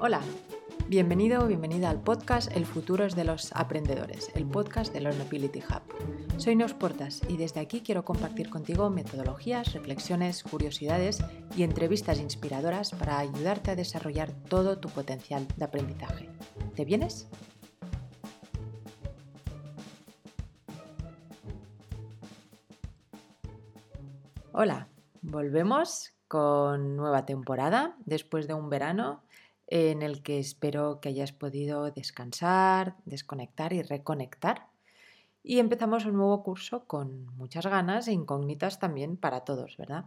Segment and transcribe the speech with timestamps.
[0.00, 0.20] Hola,
[0.88, 5.60] bienvenido o bienvenida al podcast El futuro es de los aprendedores, el podcast de Learnability
[5.60, 6.38] Hub.
[6.38, 11.22] Soy Neus Portas y desde aquí quiero compartir contigo metodologías, reflexiones, curiosidades
[11.56, 16.28] y entrevistas inspiradoras para ayudarte a desarrollar todo tu potencial de aprendizaje.
[16.74, 17.28] ¿Te vienes?
[24.52, 24.88] Hola,
[25.22, 29.22] volvemos con nueva temporada después de un verano
[29.66, 34.68] en el que espero que hayas podido descansar, desconectar y reconectar.
[35.42, 40.06] Y empezamos un nuevo curso con muchas ganas e incógnitas también para todos, ¿verdad?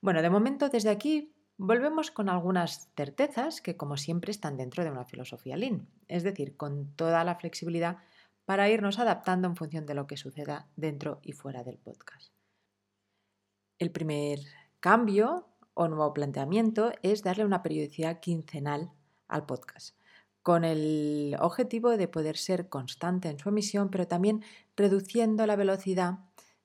[0.00, 4.90] Bueno, de momento desde aquí volvemos con algunas certezas que como siempre están dentro de
[4.90, 7.98] una filosofía Lean, es decir, con toda la flexibilidad
[8.46, 12.32] para irnos adaptando en función de lo que suceda dentro y fuera del podcast.
[13.78, 14.40] El primer
[14.80, 15.49] cambio
[15.80, 18.92] o nuevo planteamiento es darle una periodicidad quincenal
[19.28, 19.96] al podcast,
[20.42, 24.44] con el objetivo de poder ser constante en su emisión, pero también
[24.76, 26.18] reduciendo la velocidad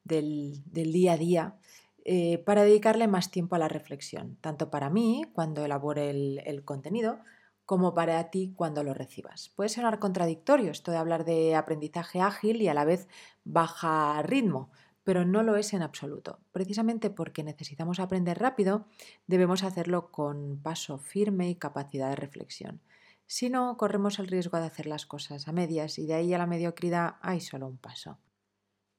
[0.03, 1.55] del, día a día
[2.03, 6.65] eh, para dedicarle más tiempo a la reflexión, tanto para mí cuando elabore el, el
[6.65, 7.19] contenido,
[7.65, 9.49] como para ti cuando lo recibas.
[9.55, 13.07] Puede sonar contradictorio esto de hablar de aprendizaje ágil y a la vez
[13.45, 14.71] baja ritmo,
[15.05, 16.39] pero no lo es en absoluto.
[16.51, 18.87] Precisamente porque necesitamos aprender rápido,
[19.27, 22.81] debemos hacerlo con paso firme y capacidad de reflexión.
[23.27, 26.39] Si no, corremos el riesgo de hacer las cosas a medias y de ahí a
[26.39, 28.17] la mediocridad hay solo un paso.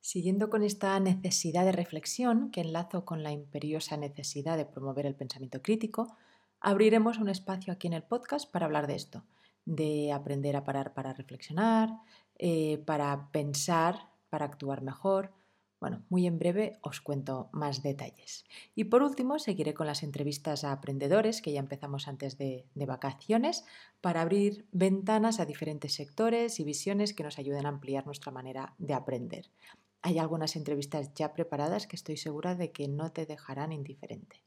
[0.00, 5.16] Siguiendo con esta necesidad de reflexión, que enlazo con la imperiosa necesidad de promover el
[5.16, 6.16] pensamiento crítico,
[6.60, 9.24] abriremos un espacio aquí en el podcast para hablar de esto,
[9.64, 11.90] de aprender a parar para reflexionar,
[12.38, 15.32] eh, para pensar, para actuar mejor,
[15.80, 18.44] bueno, muy en breve os cuento más detalles.
[18.74, 23.64] Y por último, seguiré con las entrevistas a aprendedores que ya empezamos antes de, vacaciones
[24.00, 28.74] para abrir ventanas a diferentes sectores y visiones que nos ayuden a ampliar nuestra manera
[28.78, 29.50] de aprender.
[30.02, 34.44] Hay algunas entrevistas ya preparadas que estoy segura de que no te dejarán indiferente.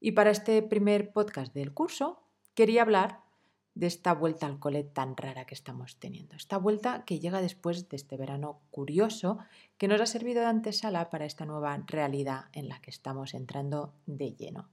[0.00, 3.29] Y para este primer podcast del curso, quería hablar
[3.74, 6.36] de esta vuelta al cole tan rara que estamos teniendo.
[6.36, 9.38] Esta vuelta que llega después de este verano curioso
[9.78, 13.94] que nos ha servido de antesala para esta nueva realidad en la que estamos entrando
[14.06, 14.68] de lleno.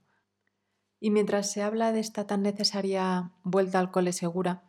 [1.00, 4.64] Y mientras se habla de esta tan necesaria vuelta al cole segura,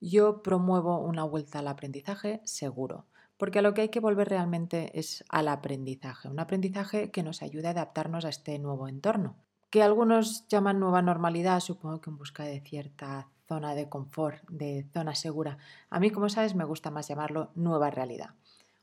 [0.00, 3.06] yo promuevo una vuelta al aprendizaje seguro,
[3.36, 7.42] porque a lo que hay que volver realmente es al aprendizaje, un aprendizaje que nos
[7.42, 9.36] ayude a adaptarnos a este nuevo entorno,
[9.70, 14.86] que algunos llaman nueva normalidad, supongo que en busca de cierta zona de confort, de
[14.94, 15.58] zona segura.
[15.90, 18.30] A mí, como sabes, me gusta más llamarlo nueva realidad.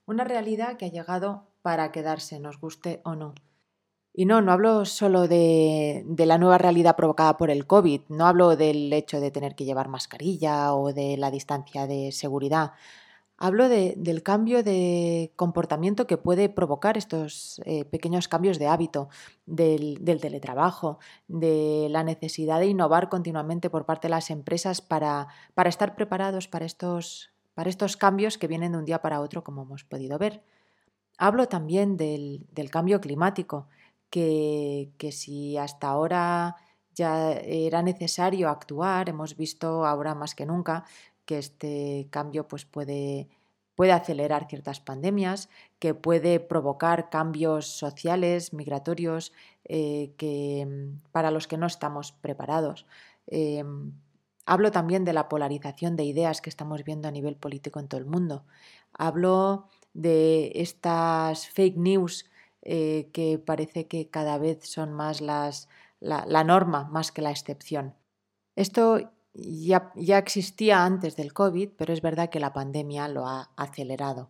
[0.06, 3.34] Una realidad que ha llegado para quedarse, nos guste o no.
[4.14, 8.28] Y no, no hablo solo de, de, la nueva realidad provocada por el COVID, no
[8.28, 12.74] hablo del hecho de tener que llevar mascarilla o de la distancia de seguridad.
[13.42, 19.08] Hablo del cambio de comportamiento que puede provocar estos eh, pequeños cambios de hábito,
[19.46, 25.96] del, teletrabajo, de la necesidad de innovar continuamente por parte de las empresas para, estar
[25.96, 27.32] preparados para estos,
[27.98, 30.44] cambios que vienen de un día para otro, como hemos podido ver.
[31.18, 33.70] Hablo también del, cambio climático,
[34.10, 36.58] que si hasta ahora
[36.94, 40.84] ya era necesario actuar, hemos visto ahora más que nunca
[41.30, 43.30] que este cambio pues, puede,
[43.76, 45.48] puede acelerar ciertas pandemias,
[45.78, 49.32] que puede provocar cambios sociales, migratorios,
[49.64, 52.88] eh, que, mm, para los que no estamos preparados.
[53.28, 53.64] Eh,
[54.48, 58.02] hablo también de la polarización de ideas que estamos viendo a nivel político en todo
[58.02, 58.44] el mundo.
[58.94, 62.26] Hablo de estas fake news
[62.64, 65.70] eh, que parece que cada vez son más las,
[66.00, 67.94] la, la norma más que la excepción.
[68.56, 73.52] Esto ya, ya existía antes del COVID, pero es verdad que la pandemia lo ha
[73.56, 74.30] acelerado.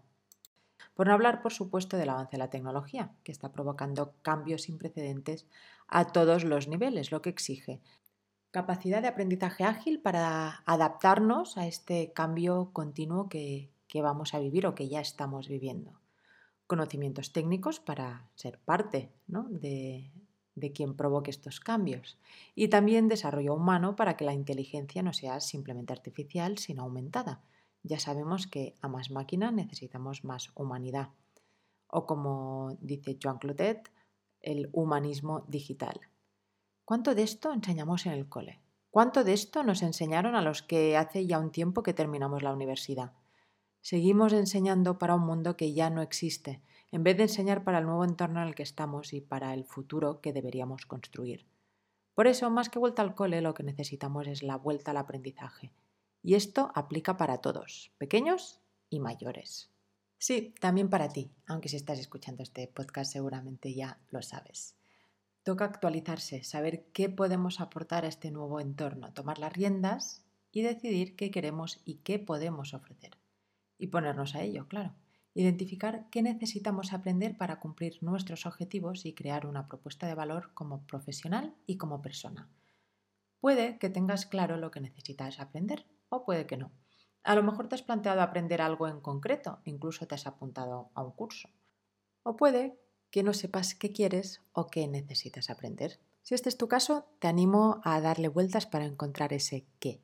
[0.94, 4.78] Por no hablar, por supuesto, del avance de la tecnología, que está provocando cambios sin
[4.78, 5.48] precedentes
[5.88, 7.82] a todos los niveles, lo que exige
[8.52, 14.66] capacidad de aprendizaje ágil para adaptarnos a este cambio continuo que, que vamos a vivir
[14.66, 16.00] o que ya estamos viviendo.
[16.68, 19.48] Conocimientos técnicos para ser parte ¿no?
[19.50, 20.12] de,
[20.60, 22.18] de quien provoque estos cambios.
[22.56, 27.42] Y también desarrollo humano para que la inteligencia no sea simplemente artificial, sino aumentada.
[27.84, 31.10] Ya sabemos que a más máquina necesitamos más humanidad.
[31.88, 33.92] O como dice Joan Clotet,
[34.42, 36.00] el humanismo digital.
[36.86, 38.62] ¿Cuánto de esto enseñamos en el cole?
[38.90, 42.54] ¿Cuánto de esto nos enseñaron a los que hace ya un tiempo que terminamos la
[42.54, 43.14] universidad?
[43.82, 46.62] Seguimos enseñando para un mundo que ya no existe,
[46.92, 49.66] en vez de enseñar para el nuevo entorno en el que estamos y para el
[49.66, 51.46] futuro que deberíamos construir.
[52.16, 55.72] Por eso, más que vuelta al cole, lo que necesitamos es la vuelta al aprendizaje.
[56.22, 58.60] Y esto aplica para todos, pequeños
[58.90, 59.70] y mayores.
[60.18, 64.76] Sí, también para ti, aunque si estás escuchando este podcast seguramente ya lo sabes.
[65.44, 71.16] Toca actualizarse, saber qué podemos aportar a este nuevo entorno, tomar las riendas y decidir
[71.16, 73.18] qué queremos y qué podemos ofrecer.
[73.78, 74.94] Y ponernos a ello, claro.
[75.34, 80.86] Identificar qué necesitamos aprender para cumplir nuestros objetivos y crear una propuesta de valor como
[80.88, 82.50] profesional y como persona.
[83.40, 86.72] Puede que tengas claro lo que necesitas aprender o puede que no.
[87.24, 91.04] A lo mejor te has planteado aprender algo en concreto, incluso te has apuntado a
[91.04, 91.50] un curso.
[92.24, 92.80] O puede
[93.12, 96.00] que no sepas qué quieres o qué necesitas aprender.
[96.22, 100.02] Si este es tu caso, te animo a darle vueltas para encontrar ese qué.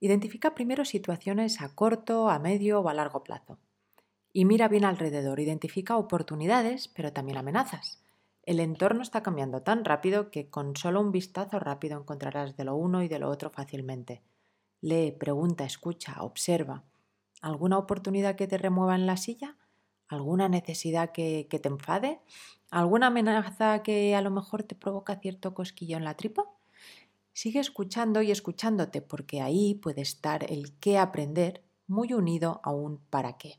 [0.00, 3.58] Identifica primero situaciones a corto, a medio o a largo plazo.
[4.38, 7.98] Y mira bien alrededor, identifica oportunidades, pero también amenazas.
[8.44, 12.76] El entorno está cambiando tan rápido que con solo un vistazo rápido encontrarás de lo
[12.76, 14.22] uno y de lo otro fácilmente.
[14.80, 16.84] Lee, pregunta, escucha, observa.
[17.40, 19.56] ¿Alguna oportunidad que te remueva en la silla?
[20.06, 22.20] ¿Alguna necesidad que, te enfade?
[22.70, 26.44] ¿Alguna amenaza que a lo mejor te provoca cierto cosquillo en la tripa?
[27.32, 32.98] Sigue escuchando y escuchándote porque ahí puede estar el qué aprender muy unido a un
[32.98, 33.58] para qué.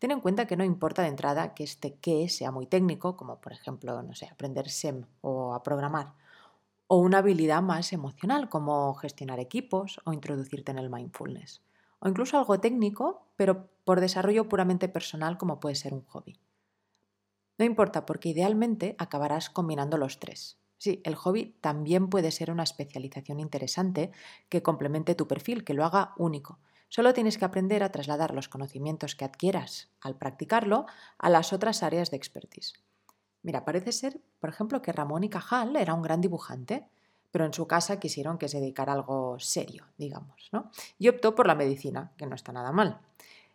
[0.00, 3.40] Ten en cuenta que no importa de entrada que este qué sea muy técnico, como
[3.40, 6.14] por ejemplo, no sé, aprender SEM o a programar,
[6.86, 11.60] o una habilidad más emocional como gestionar equipos o introducirte en el mindfulness.
[12.00, 16.40] O incluso algo técnico, pero por desarrollo puramente personal como puede ser un hobby.
[17.58, 20.56] No importa porque idealmente acabarás combinando los tres.
[20.78, 24.12] Sí, el hobby también puede ser una especialización interesante
[24.48, 26.58] que complemente tu perfil, que lo haga único.
[26.90, 30.86] Solo tienes que aprender a trasladar los conocimientos que adquieras al practicarlo
[31.18, 32.74] a las otras áreas de expertise.
[33.42, 36.88] Mira, parece ser, por ejemplo, que Ramón y Cajal era un gran dibujante,
[37.30, 40.72] pero en su casa quisieron que se dedicara a algo serio, digamos, ¿no?
[40.98, 43.00] Y optó por la medicina, que no está nada mal.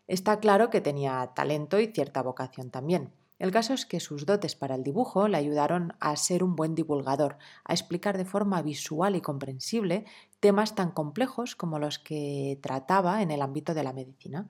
[0.07, 3.11] Está claro que tenía talento y cierta vocación también.
[3.37, 6.73] El caso es que sus dotes para el dibujo le ayudaron a ser un buen
[6.73, 10.05] divulgador, a explicar de forma visual y comprensible
[10.45, 14.47] temas tan complejos como los que trataba en el ámbito de la medicina.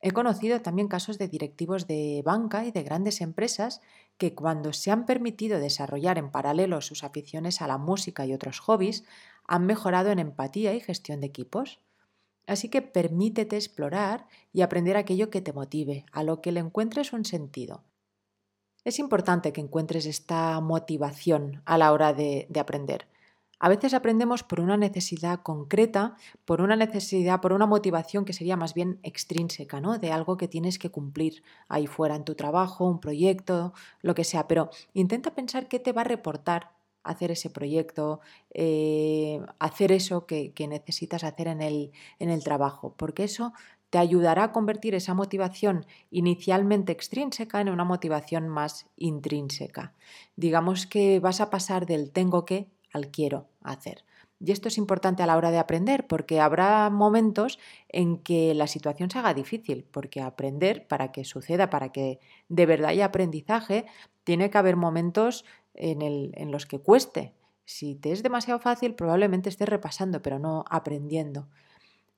[0.00, 3.80] He conocido también casos de directivos de banca y de grandes empresas
[4.16, 8.60] que cuando se han permitido desarrollar en paralelo sus aficiones a la música y otros
[8.60, 9.02] hobbies,
[9.44, 11.80] han mejorado en empatía y gestión de equipos.
[12.46, 17.12] Así que permítete explorar y aprender aquello que te motive, a lo que le encuentres
[17.12, 17.82] un sentido.
[18.84, 23.08] Es importante que encuentres esta motivación a la hora de, de aprender.
[23.58, 28.56] A veces aprendemos por una necesidad concreta, por una necesidad, por una motivación que sería
[28.56, 29.98] más bien extrínseca, ¿no?
[29.98, 33.72] De algo que tienes que cumplir ahí fuera en tu trabajo, un proyecto,
[34.02, 34.46] lo que sea.
[34.46, 36.72] Pero intenta pensar qué te va a reportar
[37.02, 38.20] hacer ese proyecto,
[38.52, 43.54] eh, hacer eso que, que, necesitas hacer en el, en el trabajo, porque eso
[43.90, 49.94] te ayudará a convertir esa motivación inicialmente extrínseca en una motivación más intrínseca.
[50.36, 54.04] Digamos que vas a pasar del tengo que al quiero hacer.
[54.40, 57.58] Y esto es importante a la hora de aprender porque habrá momentos
[57.88, 62.66] en que la situación se haga difícil, porque aprender, para que suceda, para que de
[62.66, 63.86] verdad haya aprendizaje,
[64.22, 67.32] tiene que haber momentos en, el, en los que cueste.
[67.64, 71.48] Si te es demasiado fácil, probablemente estés repasando, pero no aprendiendo.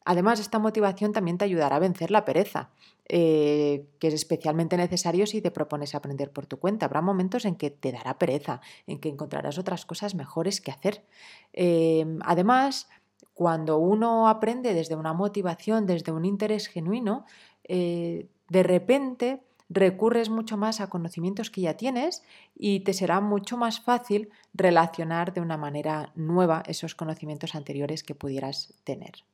[0.04, 2.70] Además, esta motivación también te ayudará a vencer la pereza,
[3.08, 6.86] eh, que es especialmente necesario si te propones aprender por tu cuenta.
[6.86, 11.04] Habrá momentos en que te dará pereza, en que encontrarás otras cosas mejores que hacer.
[11.52, 12.88] Eh, además,
[13.34, 17.24] cuando uno aprende desde una motivación, desde un interés genuino,
[17.64, 22.22] eh, de repente recurres mucho más a conocimientos que ya tienes
[22.54, 28.14] y te será mucho más fácil relacionar de una manera nueva esos conocimientos anteriores que
[28.14, 29.24] pudieras tener.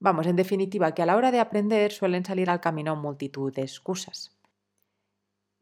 [0.00, 3.62] Vamos, en definitiva, que a la hora de aprender suelen salir al camino multitud de
[3.62, 4.34] excusas.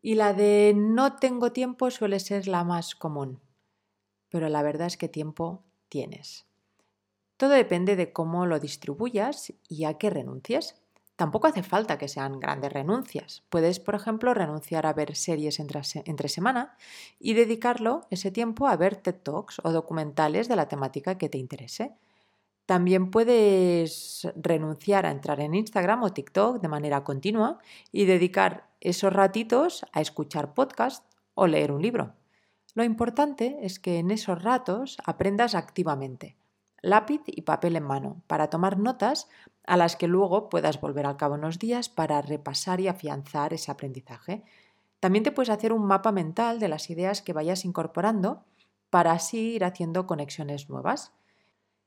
[0.01, 3.41] Y la de no tengo tiempo suele ser la más común.
[4.29, 6.47] Pero la verdad es que tiempo tienes.
[7.37, 10.77] Todo depende de cómo lo distribuyas y a qué renuncies.
[11.17, 13.43] Tampoco hace falta que sean grandes renuncias.
[13.49, 16.77] Puedes, por ejemplo, renunciar a ver series entre, entre, semana
[17.19, 21.39] y dedicarlo ese tiempo a ver TED Talks o documentales de la temática que te
[21.39, 21.97] interese.
[22.69, 27.57] También puedes renunciar a entrar en Instagram o TikTok de manera continua
[27.93, 32.13] y dedicar esos ratitos a escuchar podcast o leer un libro.
[32.75, 36.37] Lo importante es que en esos ratos aprendas activamente,
[36.83, 39.31] lápiz y papel en mano, para tomar notas
[39.67, 43.71] a las que luego puedas volver al cabo unos días para repasar y afianzar ese
[43.71, 44.43] aprendizaje.
[45.01, 48.45] También te puedes hacer un mapa mental de las ideas que vayas incorporando
[48.91, 51.15] para así ir haciendo conexiones nuevas.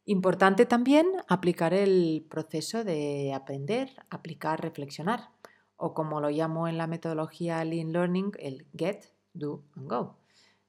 [0.05, 5.29] Importante también aplicar el proceso de aprender, aplicar, reflexionar,
[5.77, 10.17] o como lo llamo en la metodología Lean Learning, el get, do and go.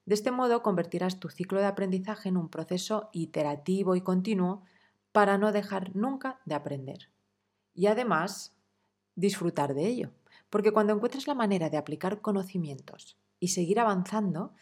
[0.05, 4.63] De este modo convertirás tu ciclo de aprendizaje en un proceso iterativo y continuo
[5.11, 7.09] para no dejar nunca de aprender.
[7.73, 8.55] Y además,
[9.15, 10.11] disfrutar de ello.
[10.49, 14.53] Porque cuando encuentras la manera de aplicar conocimientos y seguir avanzando,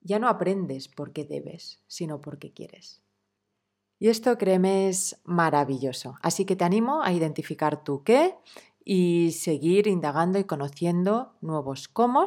[0.00, 3.03] ya no aprendes porque debes, sino porque quieres.
[4.04, 6.18] Y esto, créeme, es maravilloso.
[6.20, 8.34] Así que te animo a identificar tu qué
[8.84, 12.26] y seguir indagando y conociendo nuevos cómo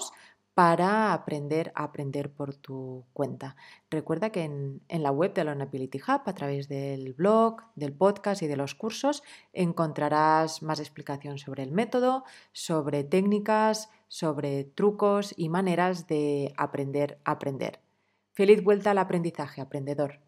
[0.55, 3.55] para aprender a aprender por tu cuenta.
[3.91, 8.48] Recuerda que en, la web de Learnability Hub, a través del blog, del podcast y
[8.48, 9.22] de los cursos,
[9.53, 17.34] encontrarás más explicación sobre el método, sobre técnicas, sobre trucos y maneras de aprender a
[17.34, 17.81] aprender.
[18.34, 20.22] Feliz vuelta al aprendizaje, aprendedor.